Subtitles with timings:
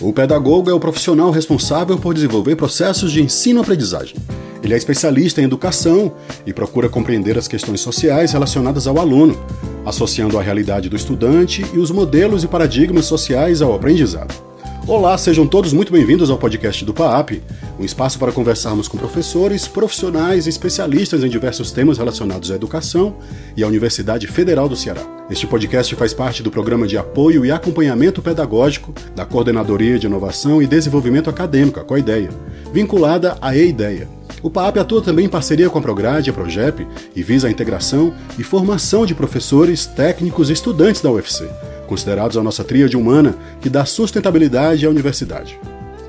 [0.00, 4.16] O pedagogo é o profissional responsável por desenvolver processos de ensino-aprendizagem.
[4.62, 6.12] Ele é especialista em educação
[6.46, 9.38] e procura compreender as questões sociais relacionadas ao aluno,
[9.84, 14.49] associando a realidade do estudante e os modelos e paradigmas sociais ao aprendizado.
[14.86, 17.42] Olá, sejam todos muito bem-vindos ao podcast do PAAP,
[17.78, 23.16] um espaço para conversarmos com professores, profissionais e especialistas em diversos temas relacionados à educação
[23.56, 25.02] e à Universidade Federal do Ceará.
[25.30, 30.60] Este podcast faz parte do programa de apoio e acompanhamento pedagógico da Coordenadoria de Inovação
[30.60, 32.30] e Desenvolvimento Acadêmico, a COIDEA,
[32.72, 34.08] vinculada à EIDEA.
[34.42, 37.50] O PAAP atua também em parceria com a Prograde e a Progep e visa a
[37.50, 41.46] integração e formação de professores, técnicos e estudantes da UFC
[41.90, 45.58] considerados a nossa tríade humana que dá sustentabilidade à universidade.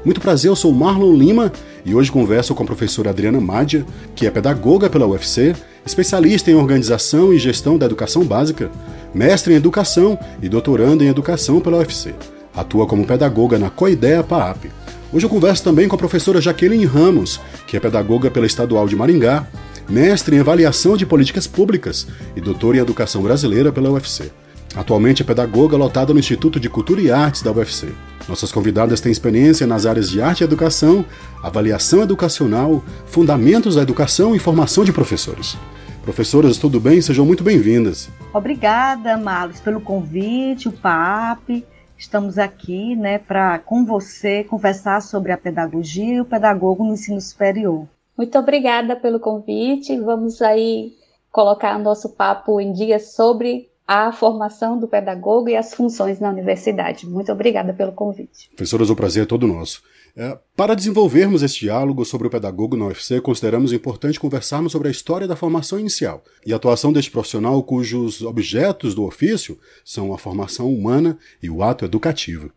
[0.05, 1.51] Muito prazer, eu sou Marlon Lima
[1.83, 3.83] e hoje converso com a professora Adriana Mádia,
[4.15, 8.69] que é pedagoga pela UFC, especialista em organização e gestão da educação básica,
[9.11, 12.13] mestre em educação e doutoranda em educação pela UFC.
[12.55, 14.65] Atua como pedagoga na Coidea PAAP.
[15.11, 18.95] Hoje eu converso também com a professora Jaqueline Ramos, que é pedagoga pela Estadual de
[18.95, 19.47] Maringá,
[19.89, 24.31] mestre em avaliação de políticas públicas e doutora em educação brasileira pela UFC.
[24.75, 27.93] Atualmente é pedagoga lotada no Instituto de Cultura e Artes da UFC.
[28.27, 31.05] Nossas convidadas têm experiência nas áreas de arte e educação,
[31.43, 35.57] avaliação educacional, fundamentos da educação e formação de professores.
[36.03, 37.01] Professoras, tudo bem?
[37.01, 38.09] Sejam muito bem-vindas.
[38.33, 41.65] Obrigada, Marlos, pelo convite, o PAP.
[41.97, 47.19] Estamos aqui né, para, com você, conversar sobre a pedagogia e o pedagogo no ensino
[47.19, 47.87] superior.
[48.17, 49.99] Muito obrigada pelo convite.
[49.99, 50.93] Vamos aí
[51.29, 56.29] colocar o nosso papo em dia sobre a formação do pedagogo e as funções na
[56.29, 57.05] universidade.
[57.05, 58.49] Muito obrigada pelo convite.
[58.55, 59.83] Professoras, o prazer é todo nosso.
[60.15, 64.91] É, para desenvolvermos este diálogo sobre o pedagogo na UFC, consideramos importante conversarmos sobre a
[64.91, 70.17] história da formação inicial e a atuação deste profissional cujos objetos do ofício são a
[70.17, 72.49] formação humana e o ato educativo.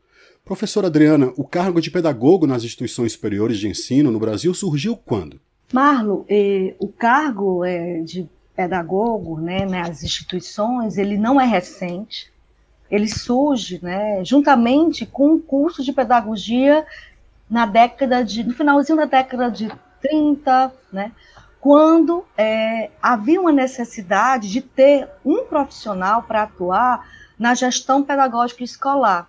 [0.45, 5.41] Professora Adriana, o cargo de pedagogo nas instituições superiores de ensino no Brasil surgiu quando?
[5.73, 12.33] Marlo, eh, o cargo eh, de pedagogo, né, nas instituições, ele não é recente.
[12.91, 16.87] Ele surge, né, juntamente com o curso de pedagogia
[17.51, 21.13] na década de, no finalzinho da década de 30, né,
[21.61, 29.29] quando é, havia uma necessidade de ter um profissional para atuar na gestão pedagógica escolar.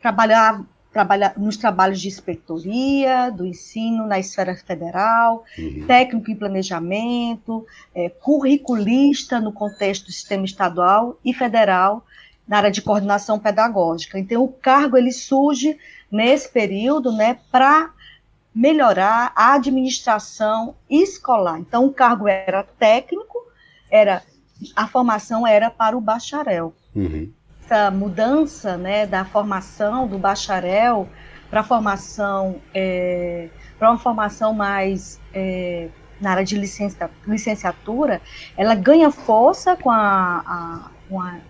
[0.00, 0.62] Trabalhar
[0.94, 5.84] trabalha, nos trabalhos de inspetoria do ensino na esfera federal, uhum.
[5.86, 12.06] técnico em planejamento, é, curriculista no contexto do sistema estadual e federal,
[12.46, 14.18] na área de coordenação pedagógica.
[14.18, 15.76] Então, o cargo ele surge
[16.10, 17.90] nesse período né, para
[18.54, 21.58] melhorar a administração escolar.
[21.58, 23.36] Então, o cargo era técnico,
[23.90, 24.22] era
[24.76, 26.72] a formação era para o bacharel.
[26.94, 27.32] Uhum
[27.74, 31.08] essa mudança né, da formação do bacharel
[31.50, 33.48] para formação é,
[33.78, 35.88] para uma formação mais é,
[36.20, 36.56] na área de
[37.26, 38.22] licenciatura,
[38.56, 41.40] ela ganha força com a, a,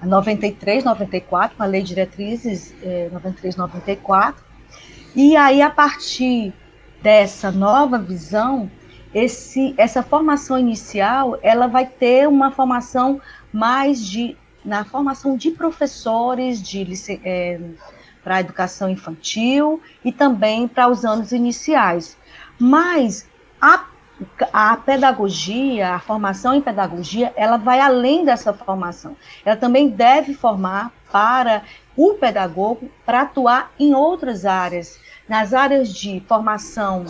[0.00, 4.42] a 93, 94, com a Lei de Diretrizes é, 93, 94,
[5.16, 6.52] e aí a partir
[7.02, 8.70] dessa nova visão,
[9.12, 13.20] esse, essa formação inicial, ela vai ter uma formação
[13.52, 16.86] mais de na formação de professores de
[17.24, 17.60] é,
[18.22, 22.16] para a educação infantil e também para os anos iniciais.
[22.58, 23.28] Mas
[23.60, 23.84] a,
[24.52, 29.14] a pedagogia, a formação em pedagogia, ela vai além dessa formação.
[29.44, 31.62] Ela também deve formar para
[31.96, 34.98] o pedagogo para atuar em outras áreas,
[35.28, 37.04] nas áreas de formação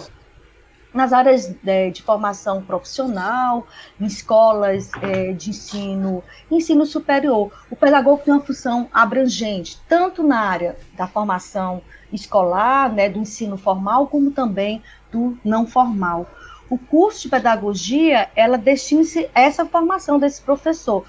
[0.94, 3.66] nas áreas de, é, de formação profissional,
[4.00, 7.50] em escolas é, de ensino, ensino superior.
[7.68, 13.56] O pedagogo tem uma função abrangente, tanto na área da formação escolar, né, do ensino
[13.56, 16.30] formal, como também do não formal.
[16.70, 21.04] O curso de pedagogia, ela destina-se a essa formação desse professor,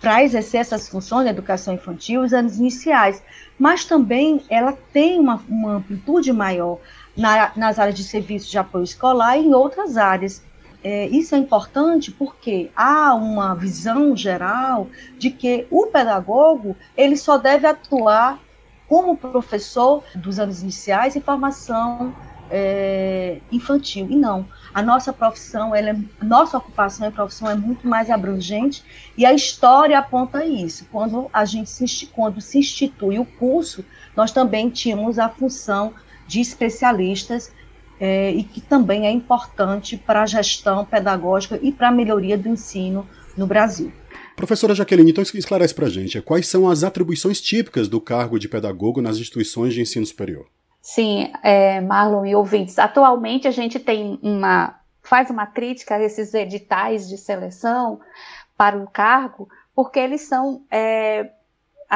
[0.00, 3.22] para exercer essas funções de educação infantil, os anos iniciais,
[3.58, 6.78] mas também ela tem uma, uma amplitude maior
[7.16, 10.42] na, nas áreas de serviço de apoio escolar e em outras áreas.
[10.82, 17.38] É, isso é importante porque há uma visão geral de que o pedagogo ele só
[17.38, 18.38] deve atuar
[18.86, 22.14] como professor dos anos iniciais e formação
[22.50, 24.06] é, infantil.
[24.10, 28.84] E não, a nossa profissão, ela é, nossa ocupação e profissão é muito mais abrangente
[29.16, 30.86] e a história aponta isso.
[30.92, 33.84] Quando a gente se, quando se institui o curso,
[34.14, 35.94] nós também tínhamos a função
[36.26, 37.52] de especialistas
[38.00, 42.48] é, e que também é importante para a gestão pedagógica e para a melhoria do
[42.48, 43.06] ensino
[43.36, 43.92] no Brasil.
[44.36, 48.48] Professora Jaqueline, então esclarece para a gente quais são as atribuições típicas do cargo de
[48.48, 50.46] pedagogo nas instituições de ensino superior.
[50.82, 56.32] Sim, é, Marlon e ouvintes, atualmente a gente tem uma faz uma crítica a esses
[56.32, 58.00] editais de seleção
[58.56, 61.30] para o cargo, porque eles são é,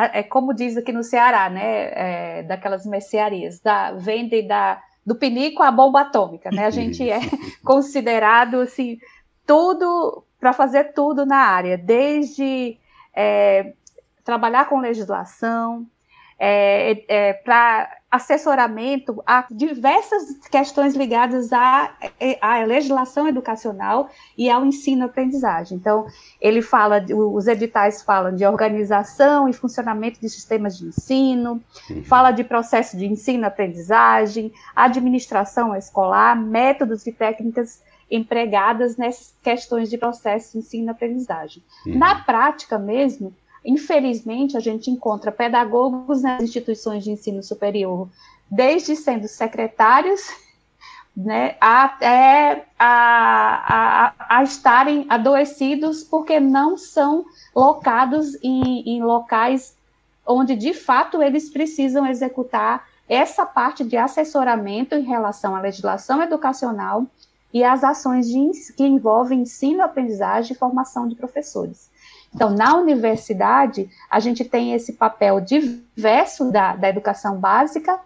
[0.06, 5.62] é como diz aqui no Ceará, né, é, daquelas mercearias, da venda da do pinico
[5.62, 6.67] à bomba atômica, né?
[6.67, 7.19] A gente é
[7.65, 8.99] considerado assim
[9.47, 12.79] tudo para fazer tudo na área, desde
[13.15, 13.73] é,
[14.23, 15.87] trabalhar com legislação,
[16.39, 21.93] é, é, para assessoramento a diversas questões ligadas à,
[22.40, 25.76] à, legislação educacional e ao ensino-aprendizagem.
[25.76, 26.06] Então,
[26.40, 32.02] ele fala, os editais falam de organização e funcionamento de sistemas de ensino, uhum.
[32.05, 40.52] fala de processo de ensino-aprendizagem, administração escolar, métodos e técnicas empregadas nessas questões de processo
[40.52, 41.62] de ensino-aprendizagem.
[41.87, 41.99] Uhum.
[41.99, 43.34] Na prática mesmo,
[43.64, 48.08] Infelizmente, a gente encontra pedagogos nas instituições de ensino superior,
[48.50, 50.22] desde sendo secretários
[51.19, 57.25] né, até a, a, a, estarem adoecidos porque não são
[57.55, 59.76] locados em, em locais
[60.25, 67.05] onde de fato eles precisam executar essa parte de assessoramento em relação à legislação educacional
[67.52, 71.90] e às ações de, que envolvem ensino, aprendizagem e formação de professores.
[72.35, 77.99] Então, na universidade, a gente tem esse papel diverso da, da educação básica,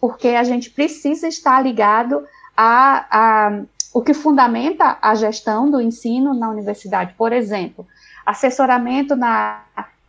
[0.00, 2.24] porque a gente precisa estar ligado
[2.56, 3.60] a, a
[3.92, 7.14] o que fundamenta a gestão do ensino na universidade.
[7.18, 7.86] Por exemplo,
[8.24, 9.62] assessoramento na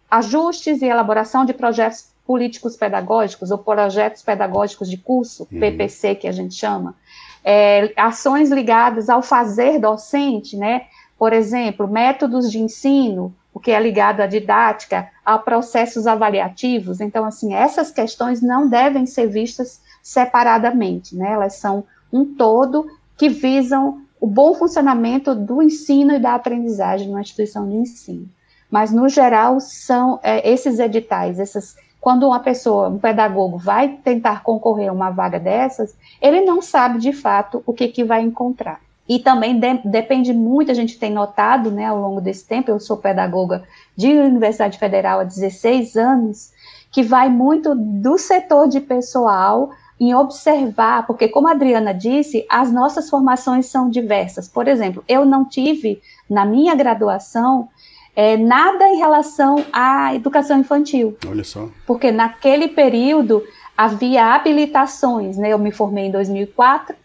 [0.10, 5.60] ajustes e elaboração de projetos políticos pedagógicos ou projetos pedagógicos de curso, uhum.
[5.60, 6.96] PPC que a gente chama,
[7.44, 10.84] é, ações ligadas ao fazer docente, né?
[11.18, 17.02] Por exemplo, métodos de ensino, o que é ligado à didática, a processos avaliativos.
[17.02, 21.34] Então, assim, essas questões não devem ser vistas separadamente, né?
[21.34, 22.88] Elas são um todo
[23.18, 28.28] que visam o bom funcionamento do ensino e da aprendizagem numa instituição de ensino.
[28.70, 34.44] Mas, no geral, são é, esses editais, essas, quando uma pessoa, um pedagogo, vai tentar
[34.44, 38.80] concorrer a uma vaga dessas, ele não sabe de fato o que, que vai encontrar.
[39.08, 42.80] E também de, depende muito, a gente tem notado, né, ao longo desse tempo, eu
[42.80, 43.64] sou pedagoga
[43.96, 46.52] de Universidade Federal há 16 anos,
[46.92, 52.72] que vai muito do setor de pessoal em observar, porque como a Adriana disse, as
[52.72, 54.48] nossas formações são diversas.
[54.48, 57.70] Por exemplo, eu não tive na minha graduação
[58.16, 61.16] é, nada em relação à educação infantil.
[61.28, 61.70] Olha só.
[61.86, 63.44] Porque naquele período
[63.78, 65.50] havia habilitações, né?
[65.50, 66.96] Eu me formei em 2004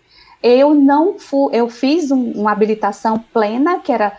[0.46, 4.16] eu não fui, eu fiz um, uma habilitação plena, que era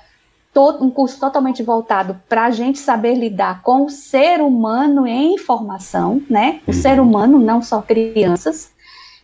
[0.53, 5.37] todo, um curso totalmente voltado para a gente saber lidar com o ser humano em
[5.37, 6.59] formação, né?
[6.67, 6.77] O uhum.
[6.77, 8.71] ser humano, não só crianças.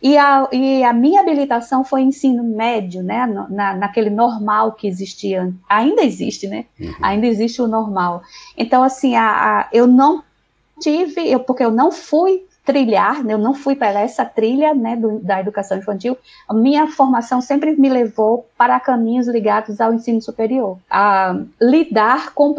[0.00, 3.26] E a, e a minha habilitação foi ensino médio, né?
[3.50, 6.66] Na, naquele normal que existia, ainda existe, né?
[6.78, 6.94] Uhum.
[7.02, 8.22] Ainda existe o normal.
[8.56, 10.22] Então, assim, a, a, eu não
[10.80, 13.34] tive, eu, porque eu não fui trilhar, né?
[13.34, 16.16] eu não fui para essa trilha né, do, da educação infantil,
[16.48, 22.54] a minha formação sempre me levou para caminhos ligados ao ensino superior, a lidar com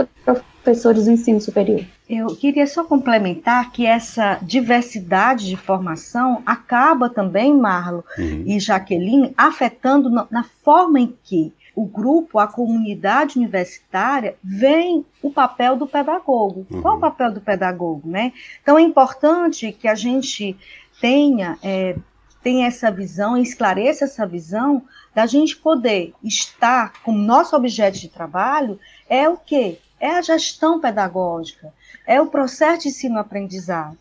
[0.64, 1.84] professores do ensino superior.
[2.08, 8.44] Eu queria só complementar que essa diversidade de formação acaba também, Marlo uhum.
[8.46, 15.30] e Jaqueline, afetando na, na forma em que o grupo, a comunidade universitária, vem o
[15.30, 16.66] papel do pedagogo.
[16.72, 16.82] Uhum.
[16.82, 18.32] Qual é o papel do pedagogo, né?
[18.62, 20.58] Então é importante que a gente
[21.02, 21.98] tenha, é,
[22.42, 28.80] tenha essa visão, esclareça essa visão da gente poder estar com nosso objeto de trabalho
[29.10, 29.80] é o quê?
[30.00, 31.74] É a gestão pedagógica,
[32.06, 33.98] é o processo de ensino-aprendizado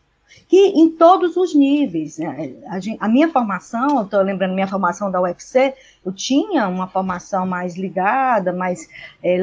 [0.49, 2.19] que em todos os níveis.
[2.19, 2.55] Né?
[3.01, 5.75] A, minha formação, estou lembrando minha formação da UFC,
[6.05, 8.89] eu tinha uma formação mais ligada, mais
[9.23, 9.37] é,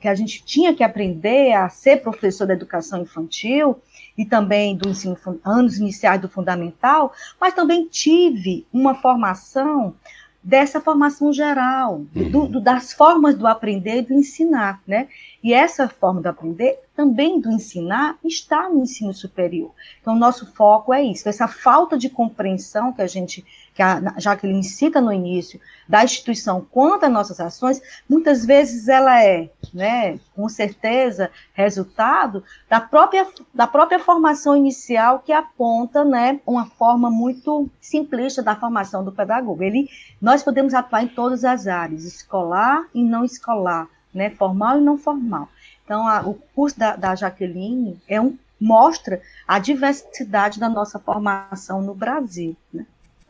[0.00, 3.76] que a gente tinha que aprender a ser professor da educação infantil
[4.16, 9.94] e também do ensino anos iniciais do fundamental, mas também tive uma formação
[10.42, 15.08] dessa formação geral, do, do, das formas do aprender e do ensinar, né?
[15.42, 19.72] E essa forma de aprender, também do ensinar, está no ensino superior.
[20.00, 24.64] Então, nosso foco é isso, essa falta de compreensão que a gente, que a Jaqueline
[24.64, 30.48] cita no início, da instituição quanto às nossas ações, muitas vezes ela é, né, com
[30.48, 38.42] certeza, resultado da própria, da própria formação inicial que aponta, né, uma forma muito simplista
[38.42, 39.62] da formação do pedagogo.
[39.62, 39.88] Ele,
[40.20, 44.98] nós podemos atuar em todas as áreas, escolar e não escolar, né, formal e não
[44.98, 45.48] formal.
[45.84, 51.80] Então, a, o curso da, da Jaqueline é um, mostra a diversidade da nossa formação
[51.80, 52.56] no Brasil.
[52.72, 52.84] Né?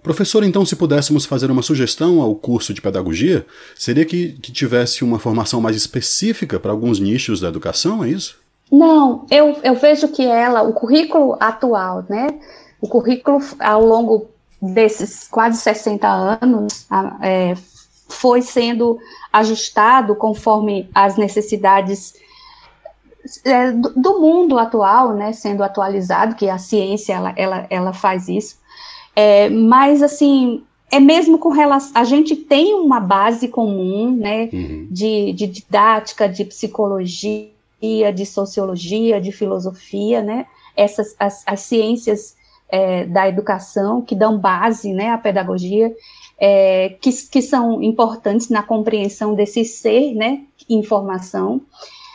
[0.08, 3.44] Professor, então, se pudéssemos fazer uma sugestão ao curso de pedagogia,
[3.76, 8.40] seria que, que tivesse uma formação mais específica para alguns nichos da educação, é isso?
[8.72, 12.40] Não, eu, eu vejo que ela, o currículo atual, né?
[12.80, 14.30] O currículo ao longo
[14.62, 16.08] desses quase 60
[16.40, 16.86] anos
[17.20, 17.54] é,
[18.08, 18.98] foi sendo
[19.30, 22.14] ajustado conforme as necessidades
[23.44, 28.56] é, do mundo atual, né, sendo atualizado, que a ciência ela, ela, ela faz isso.
[29.20, 31.90] É, mas assim, é mesmo com relação.
[31.92, 34.86] A gente tem uma base comum, né, uhum.
[34.88, 37.50] de, de didática, de psicologia,
[38.14, 40.46] de sociologia, de filosofia, né,
[40.76, 42.36] essas as, as ciências
[42.68, 45.92] é, da educação que dão base, né, à pedagogia,
[46.38, 51.60] é, que, que são importantes na compreensão desse ser, né, informação.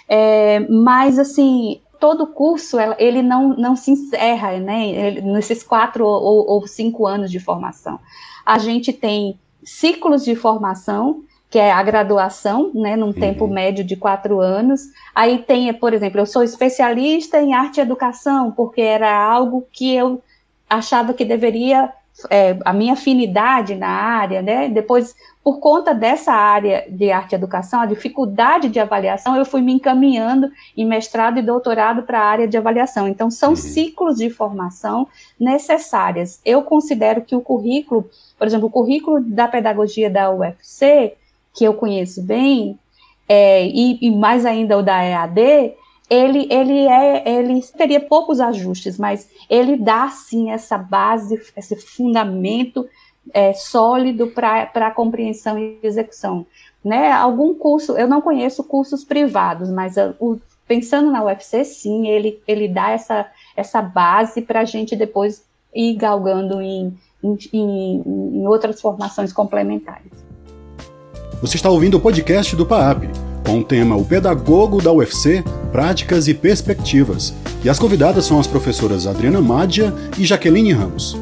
[0.07, 6.67] É, mas, assim, todo curso, ele não, não se encerra, né, nesses quatro ou, ou
[6.67, 7.97] cinco anos de formação.
[8.45, 13.13] A gente tem ciclos de formação, que é a graduação, né, num uhum.
[13.13, 14.81] tempo médio de quatro anos.
[15.15, 19.95] Aí tem, por exemplo, eu sou especialista em arte e educação, porque era algo que
[19.95, 20.21] eu
[20.69, 21.89] achava que deveria
[22.29, 24.69] é, a minha afinidade na área, né?
[24.69, 29.61] Depois, por conta dessa área de arte e educação, a dificuldade de avaliação, eu fui
[29.61, 33.07] me encaminhando em mestrado e doutorado para a área de avaliação.
[33.07, 33.55] Então, são uhum.
[33.55, 35.07] ciclos de formação
[35.39, 36.39] necessárias.
[36.45, 41.15] Eu considero que o currículo, por exemplo, o currículo da pedagogia da UFC,
[41.53, 42.79] que eu conheço bem,
[43.27, 45.73] é, e, e mais ainda o da EAD,
[46.09, 52.87] ele, ele, é, ele teria poucos ajustes, mas ele dá, sim, essa base, esse fundamento
[53.33, 56.45] é, sólido para compreensão e execução.
[56.83, 57.11] Né?
[57.11, 62.41] Algum curso, eu não conheço cursos privados, mas uh, o, pensando na UFC, sim, ele,
[62.47, 65.43] ele dá essa, essa base para a gente depois
[65.73, 66.93] ir galgando em,
[67.23, 70.11] em, em, em outras formações complementares.
[71.41, 73.03] Você está ouvindo o podcast do PAAP
[73.45, 75.43] com o tema O Pedagogo da UFC,
[75.73, 77.33] Práticas e Perspectivas.
[77.65, 81.17] E as convidadas são as professoras Adriana Mádia e Jaqueline Ramos.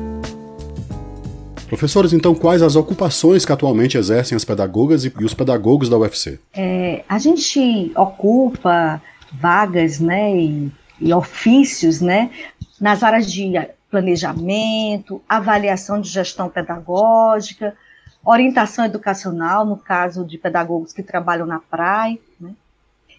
[1.70, 6.38] Professores, então, quais as ocupações que atualmente exercem as pedagogas e os pedagogos da UFC?
[6.54, 12.30] É, a gente ocupa vagas né, e, e ofícios né,
[12.78, 13.54] nas áreas de
[13.90, 17.74] planejamento, avaliação de gestão pedagógica,
[18.22, 22.52] orientação educacional, no caso de pedagogos que trabalham na praia, né?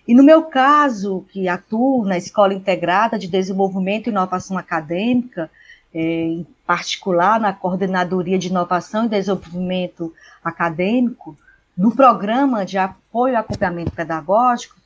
[0.07, 5.51] E no meu caso, que atuo na Escola Integrada de Desenvolvimento e Inovação Acadêmica,
[5.95, 11.37] é, em particular na Coordenadoria de Inovação e Desenvolvimento Acadêmico,
[11.77, 14.77] no programa de apoio e acompanhamento pedagógico,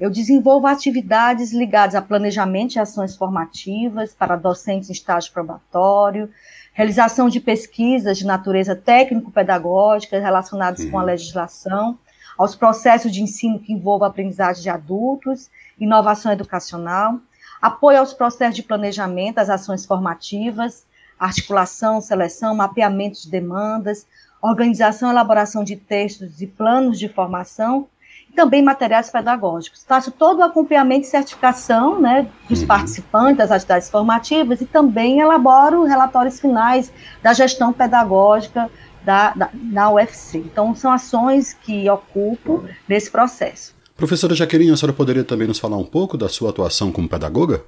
[0.00, 6.28] eu desenvolvo atividades ligadas a planejamento de ações formativas para docentes em estágio probatório,
[6.72, 10.90] realização de pesquisas de natureza técnico-pedagógica relacionadas uhum.
[10.90, 11.06] com a uhum.
[11.06, 11.98] legislação,
[12.38, 17.18] aos processos de ensino que envolvam a aprendizagem de adultos, inovação educacional,
[17.60, 20.84] apoio aos processos de planejamento, às ações formativas,
[21.18, 24.06] articulação, seleção, mapeamento de demandas,
[24.40, 27.88] organização e elaboração de textos e planos de formação
[28.34, 29.84] também materiais pedagógicos.
[29.86, 35.84] Faço todo o acompanhamento e certificação né, dos participantes das atividades formativas e também elaboro
[35.84, 38.70] relatórios finais da gestão pedagógica
[39.04, 40.38] da, da, da UFC.
[40.38, 43.74] Então, são ações que ocupo nesse processo.
[43.96, 47.62] Professora Jaqueline, a senhora poderia também nos falar um pouco da sua atuação como pedagoga?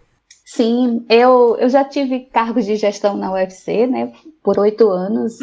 [0.44, 4.12] Sim, eu, eu já tive cargos de gestão na UFC, né,
[4.42, 5.38] por oito anos.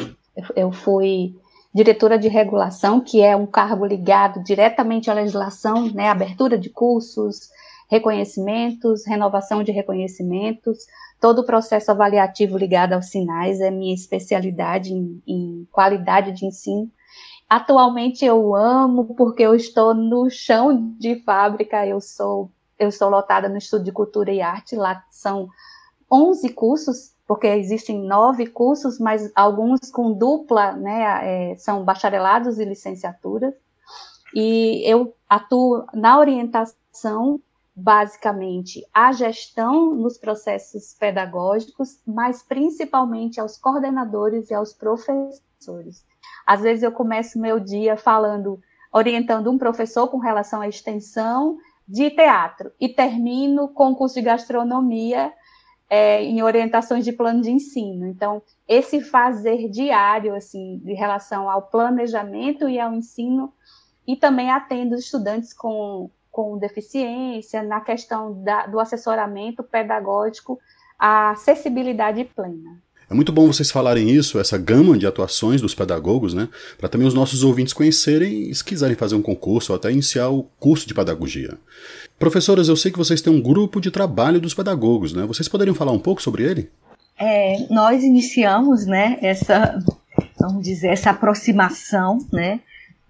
[0.55, 1.35] Eu fui
[1.73, 7.49] diretora de regulação, que é um cargo ligado diretamente à legislação, né, abertura de cursos,
[7.91, 10.87] reconhecimentos, renovação de reconhecimentos,
[11.19, 16.89] todo o processo avaliativo ligado aos sinais é minha especialidade em, em qualidade de ensino.
[17.49, 23.47] Atualmente eu amo porque eu estou no chão de fábrica, eu sou eu estou lotada
[23.47, 25.47] no Estudo de Cultura e Arte, lá são
[26.11, 32.65] 11 cursos porque existem nove cursos, mas alguns com dupla, né, é, são bacharelados e
[32.65, 33.53] licenciaturas.
[34.35, 37.39] E eu atuo na orientação,
[37.75, 46.05] basicamente, a gestão nos processos pedagógicos, mas principalmente aos coordenadores e aos professores.
[46.45, 48.59] Às vezes eu começo meu dia falando,
[48.91, 54.21] orientando um professor com relação à extensão de teatro e termino com o curso de
[54.21, 55.31] gastronomia
[55.89, 58.07] é, em orientações de plano de ensino.
[58.07, 63.53] Então, esse fazer diário, assim, de relação ao planejamento e ao ensino,
[64.07, 70.59] e também atendo estudantes com com deficiência, na questão da, do assessoramento pedagógico,
[70.97, 72.79] a acessibilidade plena.
[73.09, 76.47] É muito bom vocês falarem isso, essa gama de atuações dos pedagogos, né?
[76.77, 80.43] Para também os nossos ouvintes conhecerem, se quiserem fazer um concurso ou até iniciar o
[80.57, 81.57] curso de pedagogia.
[82.17, 85.25] Professoras, eu sei que vocês têm um grupo de trabalho dos pedagogos, né?
[85.25, 86.69] Vocês poderiam falar um pouco sobre ele?
[87.19, 89.77] É, nós iniciamos, né, essa,
[90.39, 92.61] vamos dizer, essa aproximação, né,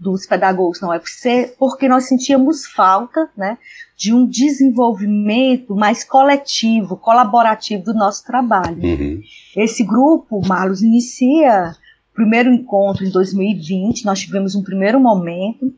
[0.02, 3.60] dos pedagogos na UFC, porque nós sentíamos falta né,
[3.96, 8.82] de um desenvolvimento mais coletivo, colaborativo do nosso trabalho.
[8.84, 9.22] Uhum.
[9.56, 11.76] Esse grupo, Marlos, inicia
[12.12, 15.72] o primeiro encontro em 2020, nós tivemos um primeiro momento,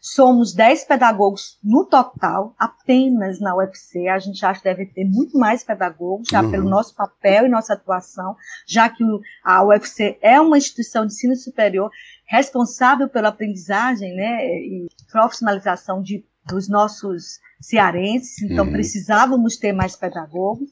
[0.00, 5.38] somos 10 pedagogos no total, apenas na UFC, a gente acha que deve ter muito
[5.38, 6.50] mais pedagogos, já uhum.
[6.50, 8.34] pelo nosso papel e nossa atuação,
[8.66, 9.04] já que
[9.44, 11.90] a UFC é uma instituição de ensino superior
[12.30, 18.70] responsável pela aprendizagem né, e profissionalização de, dos nossos cearenses, então uhum.
[18.70, 20.70] precisávamos ter mais pedagogos.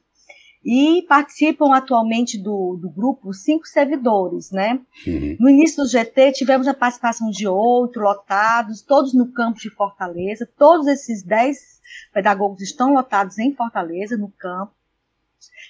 [0.64, 4.80] E participam atualmente do, do grupo cinco servidores, né?
[5.06, 5.36] Uhum.
[5.40, 10.48] No início do GT tivemos a participação de outro, lotados, todos no campo de Fortaleza.
[10.58, 11.80] Todos esses dez
[12.12, 14.72] pedagogos estão lotados em Fortaleza, no campo.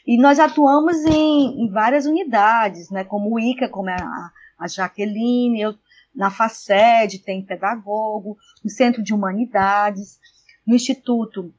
[0.06, 3.04] E nós atuamos em, em várias unidades, né?
[3.04, 5.74] Como o ICA, como a, a Jaqueline, eu,
[6.14, 10.18] na FACED tem pedagogo, no Centro de Humanidades,
[10.66, 11.52] no Instituto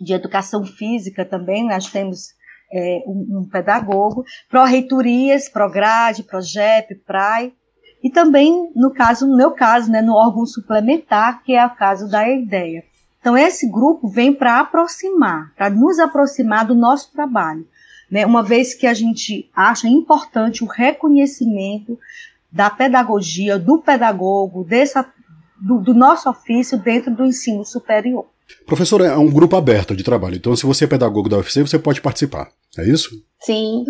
[0.00, 2.34] de Educação Física também nós temos
[2.72, 7.52] é, um, um, pedagogo, pró-reitorias, Prograde, Progep, PRAI,
[8.02, 12.08] e também, no caso, no meu caso, né, no órgão suplementar, que é o caso
[12.08, 12.84] da ideia.
[13.20, 17.66] Então, esse grupo vem para aproximar, para nos aproximar do nosso trabalho,
[18.10, 21.98] né, uma vez que a gente acha importante o reconhecimento
[22.56, 25.06] da pedagogia, do pedagogo, dessa,
[25.60, 28.24] do, do nosso ofício dentro do ensino superior.
[28.64, 31.78] Professor, é um grupo aberto de trabalho, então se você é pedagogo da UFC, você
[31.78, 32.48] pode participar,
[32.78, 33.10] é isso?
[33.40, 33.84] Sim,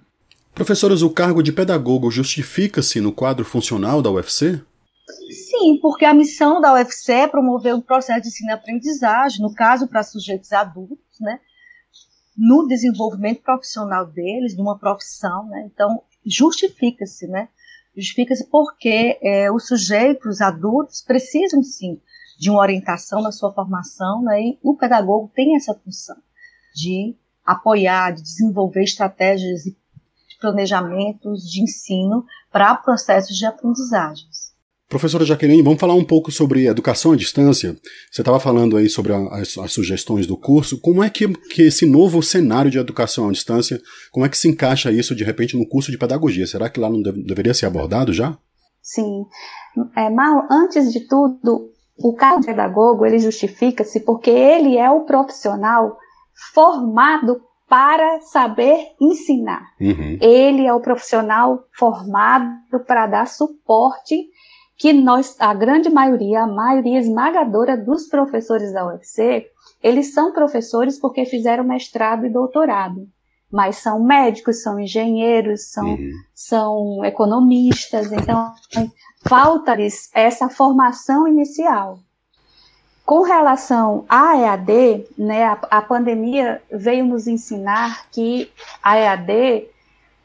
[0.52, 4.61] Professoras, o cargo de pedagogo justifica-se no quadro funcional da UFC?
[5.31, 10.02] Sim, porque a missão da UFC é promover um processo de ensino-aprendizagem, no caso para
[10.02, 11.38] sujeitos adultos, né,
[12.37, 17.46] no desenvolvimento profissional deles, de uma profissão, né, então justifica-se, né,
[17.96, 22.00] Justifica-se porque é, os sujeitos adultos precisam sim
[22.38, 26.16] de uma orientação na sua formação, né, e o pedagogo tem essa função
[26.74, 29.76] de apoiar, de desenvolver estratégias de
[30.40, 34.52] planejamentos de ensino para processos de aprendizagens.
[34.92, 37.74] Professora Jaqueline, vamos falar um pouco sobre educação à distância.
[38.11, 40.78] Você estava falando aí sobre a, as, as, sugestões do curso.
[40.78, 44.48] Como é que, que esse novo cenário de educação à distância, como é que se
[44.48, 46.46] encaixa isso de repente no curso de pedagogia?
[46.46, 48.37] Será que lá não deve, deveria ser abordado já?
[48.83, 49.24] Sim.
[49.96, 55.07] É, Mal, antes de tudo, o cargo de pedagogo ele justifica-se porque ele é o
[55.07, 55.96] profissional
[56.52, 59.62] formado para saber ensinar.
[59.81, 60.18] Uhum.
[60.20, 64.28] Ele é o profissional formado para dar suporte
[64.83, 69.49] que nós, a grande maioria, a maioria esmagadora dos professores da UFC,
[69.81, 73.07] eles são professores porque fizeram mestrado e doutorado,
[73.49, 76.11] mas são médicos, são engenheiros, são, uhum.
[76.35, 78.53] são economistas, então
[79.25, 82.01] falta-lhes essa formação inicial.
[83.07, 88.51] Com relação à EAD, né, a, a, pandemia veio nos ensinar que
[88.83, 89.68] a EAD,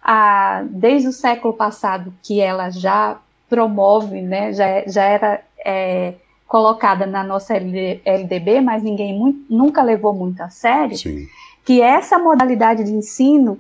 [0.02, 6.14] a, desde o século passado, que ela já promove, né, já, já era é,
[6.48, 11.28] colocada na nossa LDB, mas ninguém muito, nunca levou muito a sério, Sim.
[11.66, 13.60] que essa modalidade de ensino,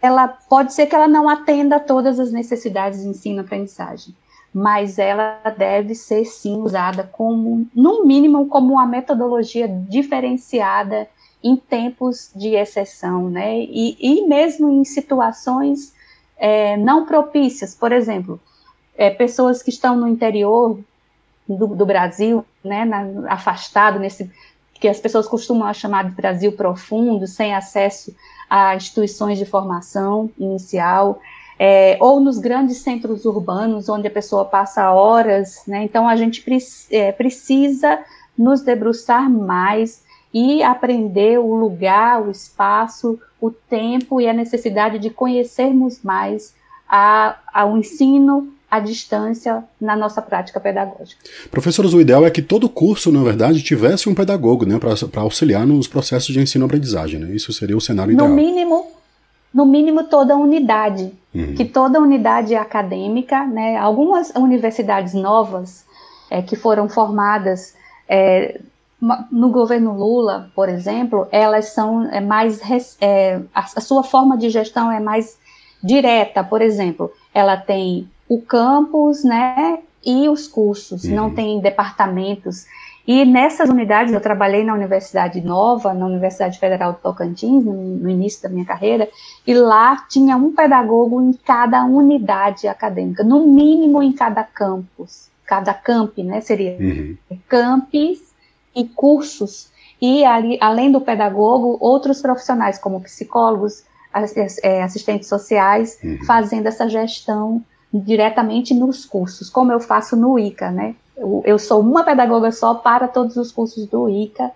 [0.00, 4.14] ela pode ser que ela não atenda a todas as necessidades de ensino-aprendizagem,
[4.52, 11.08] mas ela deve ser sim usada como, no mínimo, como uma metodologia diferenciada
[11.42, 13.58] em tempos de exceção, né?
[13.60, 15.94] E, e mesmo em situações
[16.36, 18.40] é, não propícias, por exemplo,
[18.98, 20.78] é, pessoas que estão no interior
[21.48, 24.28] do, do Brasil, né, na, afastado nesse
[24.74, 28.14] que as pessoas costumam chamar de Brasil profundo, sem acesso
[28.48, 31.20] a instituições de formação inicial,
[31.58, 35.82] é, ou nos grandes centros urbanos, onde a pessoa passa horas, né?
[35.82, 36.58] Então a gente pre
[36.92, 37.98] é, precisa
[38.36, 45.10] nos debruçar mais e aprender o lugar, o espaço, o tempo e a necessidade de
[45.10, 46.54] conhecermos mais
[46.88, 51.20] a, ao ensino à distância na nossa prática pedagógica.
[51.50, 55.66] Professores, o ideal é que todo curso, na verdade, tivesse um pedagogo né, para auxiliar
[55.66, 57.18] nos processos de ensino-aprendizagem.
[57.18, 57.30] Né?
[57.34, 58.34] Isso seria o cenário no ideal.
[58.34, 58.86] Mínimo,
[59.52, 61.12] no mínimo, toda unidade.
[61.34, 61.54] Uhum.
[61.54, 65.84] Que toda unidade acadêmica, né, algumas universidades novas
[66.30, 67.74] é, que foram formadas
[68.08, 68.60] é,
[69.30, 72.60] no governo Lula, por exemplo, elas são é, mais.
[73.00, 75.38] É, a, a sua forma de gestão é mais
[75.82, 81.14] direta, por exemplo, ela tem o campus, né, e os cursos, uhum.
[81.14, 82.66] não tem departamentos.
[83.06, 88.10] E nessas unidades, eu trabalhei na Universidade Nova, na Universidade Federal do Tocantins, no, no
[88.10, 89.08] início da minha carreira,
[89.46, 95.72] e lá tinha um pedagogo em cada unidade acadêmica, no mínimo em cada campus, cada
[95.72, 97.16] camp, né, seria uhum.
[97.48, 98.18] campus
[98.76, 103.84] e cursos, e ali, além do pedagogo, outros profissionais, como psicólogos,
[104.62, 106.18] é, assistentes sociais, uhum.
[106.24, 110.94] fazendo essa gestão diretamente nos cursos, como eu faço no ICA, né?
[111.16, 114.50] Eu, eu sou uma pedagoga só para todos os cursos do ICA.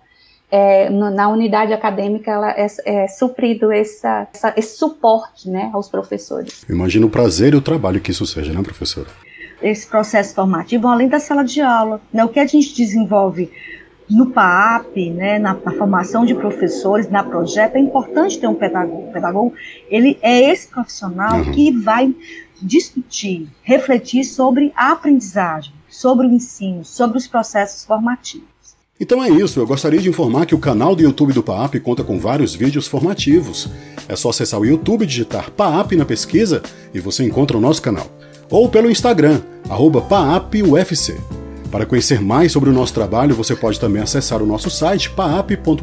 [0.55, 6.63] É, na unidade acadêmica ela é, é suprido essa, essa, esse suporte né, aos professores.
[6.69, 9.07] Imagino o prazer e o trabalho que isso seja, né, professora?
[9.63, 13.49] Esse processo formativo, além da sala de aula, né, o que a gente desenvolve
[14.09, 19.09] no PAP, né, na, na, formação de professores, na projeto, é importante ter um pedagogo.
[19.09, 19.53] O pedagogo,
[19.89, 21.51] ele é esse profissional uhum.
[21.51, 22.13] que vai
[22.63, 28.47] discutir, refletir sobre a aprendizagem, sobre o ensino, sobre os processos formativos.
[28.99, 32.03] Então é isso, eu gostaria de informar que o canal do YouTube do PAAP conta
[32.03, 33.67] com vários vídeos formativos.
[34.07, 36.61] É só acessar o YouTube, digitar PAAP na pesquisa
[36.93, 38.07] e você encontra o nosso canal.
[38.49, 41.42] Ou pelo Instagram, PAAPUFC.
[41.73, 45.73] Para conhecer mais sobre o nosso trabalho, você pode também acessar o nosso site paap.ufc.br.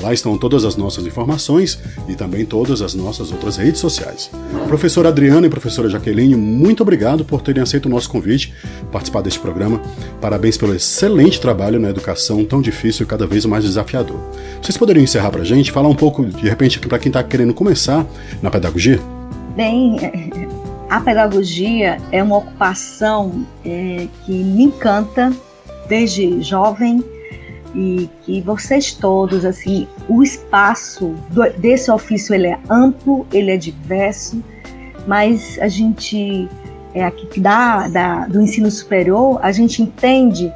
[0.00, 4.30] Lá estão todas as nossas informações e também todas as nossas outras redes sociais.
[4.66, 8.54] Professora Adriana e professora Jaqueline, muito obrigado por terem aceito o nosso convite,
[8.90, 9.78] participar deste programa.
[10.22, 14.18] Parabéns pelo excelente trabalho na educação tão difícil e cada vez mais desafiador.
[14.62, 17.52] Vocês poderiam encerrar para a gente, falar um pouco, de repente, para quem está querendo
[17.52, 18.06] começar
[18.40, 18.98] na pedagogia?
[19.54, 19.98] Bem,
[20.90, 25.32] a pedagogia é uma ocupação é, que me encanta
[25.88, 27.04] desde jovem
[27.72, 33.56] e que vocês todos, assim, o espaço do, desse ofício ele é amplo, ele é
[33.56, 34.42] diverso,
[35.06, 36.48] mas a gente,
[36.92, 40.52] é aqui da, da, do ensino superior, a gente entende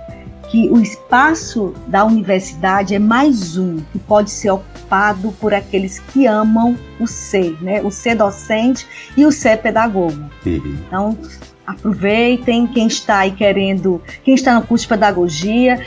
[0.55, 6.29] que o espaço da universidade é mais um que pode ser ocupado por aqueles que
[6.29, 7.83] amam o ser, né?
[7.83, 8.87] O ser docente
[9.17, 10.31] e o ser pedagogo.
[10.47, 10.77] Uhum.
[10.87, 11.19] Então,
[11.67, 15.85] aproveitem quem está aí querendo, quem está no curso de pedagogia,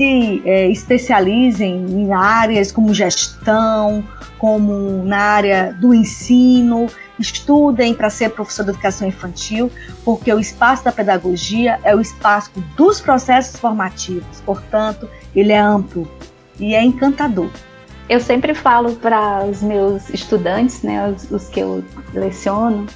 [0.00, 4.02] se é, especializem em áreas como gestão,
[4.38, 6.86] como na área do ensino,
[7.18, 9.70] estudem para ser professor de educação infantil,
[10.02, 16.10] porque o espaço da pedagogia é o espaço dos processos formativos, portanto, ele é amplo
[16.58, 17.50] e é encantador.
[18.08, 21.84] Eu sempre falo para os meus estudantes, né, os, os que eu
[22.14, 22.86] leciono,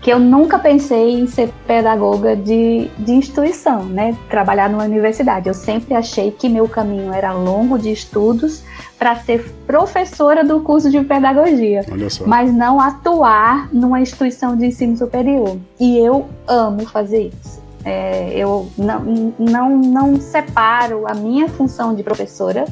[0.00, 4.16] que eu nunca pensei em ser pedagoga de, de instituição, né?
[4.30, 5.48] Trabalhar numa universidade.
[5.48, 8.62] Eu sempre achei que meu caminho era longo de estudos
[8.98, 11.84] para ser professora do curso de pedagogia,
[12.26, 15.56] mas não atuar numa instituição de ensino superior.
[15.78, 17.62] E eu amo fazer isso.
[17.84, 22.66] É, eu não, não, não separo a minha função de professora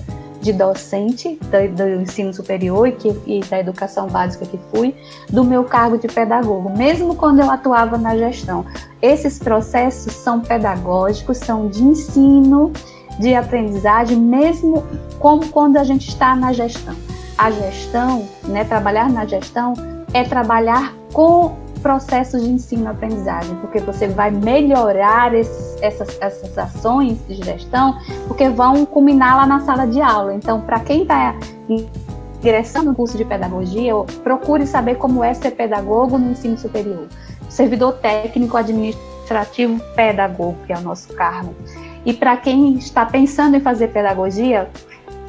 [0.47, 1.37] de docente
[1.75, 4.95] do, ensino superior e, que, e da educação básica que fui,
[5.29, 8.65] do meu cargo de pedagogo, mesmo quando eu atuava na gestão.
[9.03, 12.73] Esses processos são pedagógicos, são de ensino,
[13.19, 14.85] de aprendizagem, mesmo
[15.19, 16.95] como quando a gente está na gestão.
[17.37, 19.75] A gestão, né, trabalhar na gestão
[20.15, 27.37] é trabalhar com processos de ensino-aprendizagem, porque você vai melhorar esses, essas, essas ações de
[27.37, 27.97] gestão,
[28.27, 30.35] porque vão culminar lá na sala de aula.
[30.35, 31.37] Então, para quem está
[31.69, 33.93] ingressando no curso de pedagogia,
[34.25, 37.07] procure saber como é ser pedagogo no ensino superior.
[37.49, 41.55] Servidor técnico administrativo pedagogo, que é o nosso cargo.
[42.05, 44.69] E para quem está pensando em fazer pedagogia,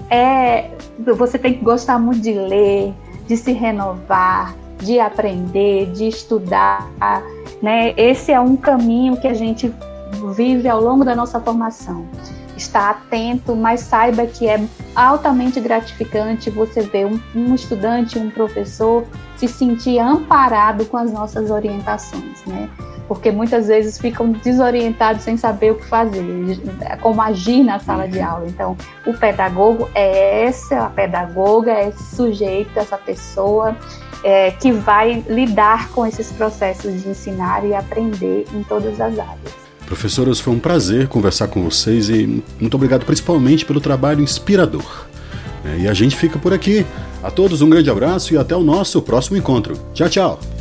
[0.10, 0.72] é,
[1.16, 2.96] você tem que gostar muito de ler,
[3.28, 6.90] de se renovar, de aprender, de estudar,
[7.62, 7.94] né?
[7.98, 9.74] Esse é um caminho que a gente
[10.36, 12.06] vive ao longo da nossa formação.
[12.56, 14.64] Está atento, mas saiba que é
[14.96, 21.52] altamente gratificante você ver um, um estudante, um professor se sentir amparado com as nossas
[21.52, 22.68] orientações, né?
[23.08, 26.22] porque muitas vezes ficam desorientados sem saber o que fazer,
[27.02, 28.46] como agir na sala de aula.
[28.48, 33.76] Então, o pedagogo é essa, a pedagoga é esse sujeito, essa pessoa
[34.24, 39.68] é, que vai lidar com esses processos de ensinar e aprender em todas as áreas.
[39.86, 45.06] Professoras, foi um prazer conversar com vocês e muito obrigado principalmente pelo trabalho inspirador.
[45.64, 46.86] É, e a gente fica por aqui.
[47.24, 49.78] A todos um grande abraço e até o nosso próximo encontro.
[49.94, 50.57] Tchau, tchau!